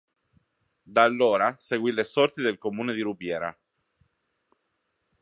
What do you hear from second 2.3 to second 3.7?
del comune di Rubiera.